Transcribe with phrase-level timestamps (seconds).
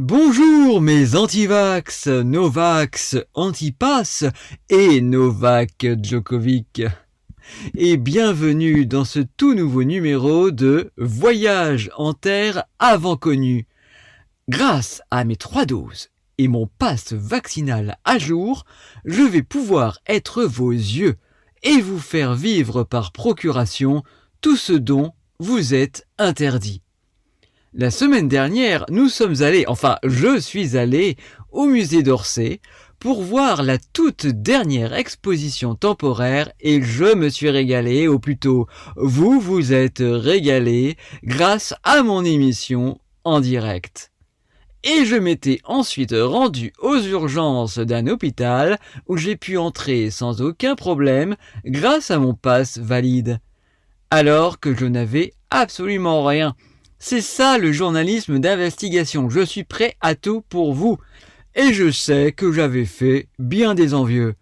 [0.00, 4.26] Bonjour mes antivax, Novax, Antipass
[4.70, 6.82] et Novak Djokovic.
[7.74, 13.66] Et bienvenue dans ce tout nouveau numéro de Voyage en terre avant connue.
[14.48, 18.66] Grâce à mes trois doses et mon passe vaccinal à jour,
[19.04, 21.16] je vais pouvoir être vos yeux
[21.64, 24.04] et vous faire vivre par procuration
[24.42, 25.10] tout ce dont
[25.40, 26.82] vous êtes interdit.
[27.74, 31.16] La semaine dernière, nous sommes allés, enfin je suis allé
[31.52, 32.62] au musée d'Orsay
[32.98, 39.38] pour voir la toute dernière exposition temporaire et je me suis régalé, ou plutôt vous
[39.38, 44.12] vous êtes régalé grâce à mon émission en direct.
[44.82, 50.74] Et je m'étais ensuite rendu aux urgences d'un hôpital où j'ai pu entrer sans aucun
[50.74, 53.40] problème grâce à mon passe valide.
[54.10, 56.56] Alors que je n'avais absolument rien.
[57.00, 59.30] C'est ça le journalisme d'investigation.
[59.30, 60.98] Je suis prêt à tout pour vous.
[61.54, 64.34] Et je sais que j'avais fait bien des envieux.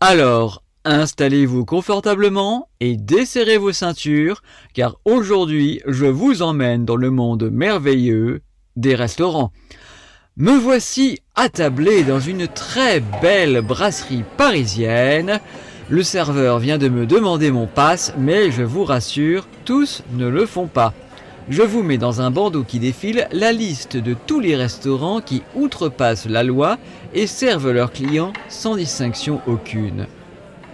[0.00, 4.42] Alors, installez-vous confortablement et desserrez vos ceintures,
[4.74, 8.42] car aujourd'hui je vous emmène dans le monde merveilleux
[8.76, 9.50] des restaurants.
[10.36, 15.40] Me voici attablé dans une très belle brasserie parisienne.
[15.88, 20.46] Le serveur vient de me demander mon passe, mais je vous rassure, tous ne le
[20.46, 20.94] font pas
[21.50, 25.42] je vous mets dans un bandeau qui défile la liste de tous les restaurants qui
[25.54, 26.78] outrepassent la loi
[27.14, 30.06] et servent leurs clients sans distinction aucune.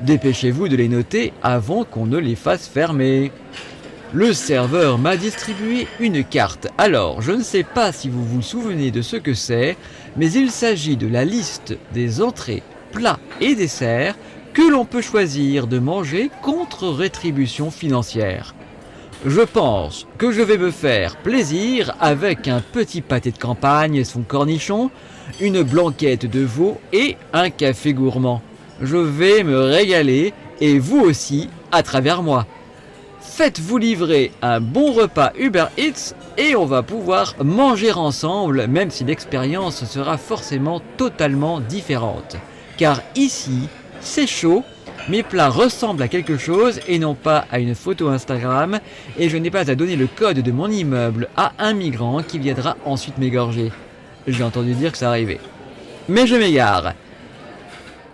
[0.00, 3.30] Dépêchez-vous de les noter avant qu'on ne les fasse fermer.
[4.12, 6.69] Le serveur m'a distribué une carte.
[6.77, 9.77] Alors, je ne sais pas si vous vous souvenez de ce que c'est,
[10.17, 14.17] mais il s'agit de la liste des entrées, plats et desserts
[14.52, 18.55] que l'on peut choisir de manger contre rétribution financière.
[19.27, 24.05] Je pense que je vais me faire plaisir avec un petit pâté de campagne et
[24.05, 24.90] son cornichon,
[25.40, 28.42] une blanquette de veau et un café gourmand.
[28.83, 32.46] Je vais me régaler et vous aussi à travers moi.
[33.23, 39.05] Faites-vous livrer un bon repas Uber Eats et on va pouvoir manger ensemble même si
[39.05, 42.36] l'expérience sera forcément totalement différente.
[42.77, 43.70] Car ici,
[44.01, 44.64] c'est chaud
[45.09, 48.81] mes plats ressemblent à quelque chose et non pas à une photo Instagram
[49.19, 52.39] et je n'ai pas à donner le code de mon immeuble à un migrant qui
[52.39, 53.71] viendra ensuite m'égorger.
[54.27, 55.41] J'ai entendu dire que ça arrivait.
[56.09, 56.95] Mais je m'égare.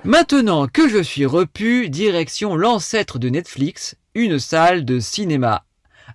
[0.03, 5.65] Maintenant que je suis repu, direction l'ancêtre de Netflix, une salle de cinéma.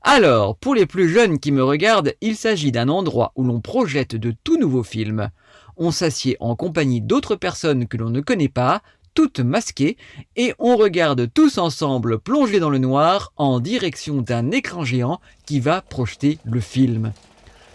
[0.02, 4.16] Alors, pour les plus jeunes qui me regardent, il s'agit d'un endroit où l'on projette
[4.16, 5.30] de tout nouveaux films.
[5.78, 8.82] On s'assied en compagnie d'autres personnes que l'on ne connaît pas,
[9.16, 9.98] toutes masquées,
[10.36, 15.60] et on regarde tous ensemble plongés dans le noir en direction d'un écran géant qui
[15.60, 17.14] va projeter le film.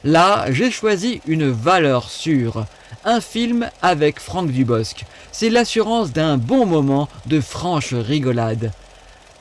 [0.04, 2.66] Là, j'ai choisi une valeur sûre.
[3.04, 5.04] Un film avec Franck Dubosc.
[5.32, 8.72] C'est l'assurance d'un bon moment de franche rigolade.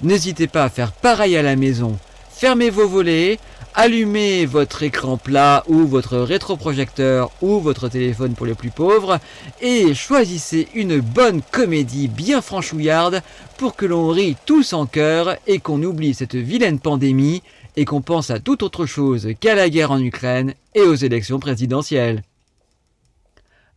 [0.02, 1.98] N'hésitez pas à faire pareil à la maison.
[2.30, 3.38] Fermez vos volets,
[3.76, 9.20] allumez votre écran plat ou votre rétroprojecteur ou votre téléphone pour les plus pauvres
[9.62, 13.22] et choisissez une bonne comédie bien franchouillarde
[13.58, 17.42] pour que l'on rit tous en cœur et qu'on oublie cette vilaine pandémie
[17.76, 21.40] et qu'on pense à toute autre chose qu'à la guerre en Ukraine et aux élections
[21.40, 22.24] présidentielles.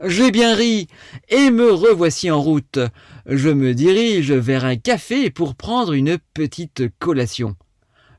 [0.04, 0.88] J'ai bien ri,
[1.28, 2.80] et me revoici en route.
[3.26, 7.54] Je me dirige vers un café pour prendre une petite collation.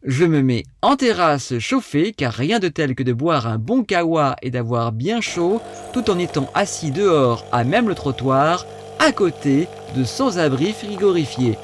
[0.05, 3.83] Je me mets en terrasse chauffée car rien de tel que de boire un bon
[3.83, 5.61] kawa et d'avoir bien chaud
[5.93, 8.65] tout en étant assis dehors à même le trottoir
[8.99, 11.57] à côté de sans-abri frigorifiés.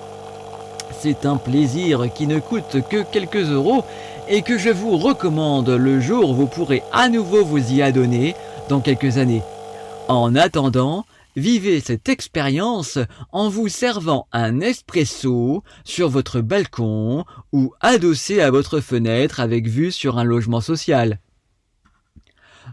[1.02, 3.84] C'est un plaisir qui ne coûte que quelques euros
[4.30, 8.36] et que je vous recommande le jour où vous pourrez à nouveau vous y adonner
[8.70, 9.44] dans quelques années.
[10.08, 11.04] En attendant,
[11.36, 12.98] Vivez cette expérience
[13.32, 19.92] en vous servant un espresso sur votre balcon ou adossé à votre fenêtre avec vue
[19.92, 21.20] sur un logement social.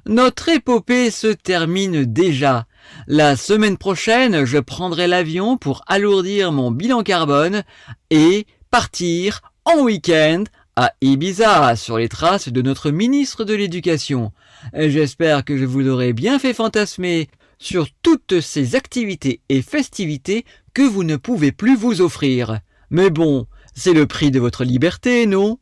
[0.07, 2.67] Notre épopée se termine déjà.
[3.07, 7.63] La semaine prochaine, je prendrai l'avion pour alourdir mon bilan carbone
[8.11, 10.45] et partir en week-end
[10.77, 14.33] à Ibiza sur les traces de notre ministre de l'Éducation.
[14.75, 20.45] J'espère que je vous aurai bien fait fantasmer sur toutes ces activités et festivités
[20.75, 22.61] que vous ne pouvez plus vous offrir.
[22.91, 25.59] Mais bon, c'est le prix de votre liberté, non?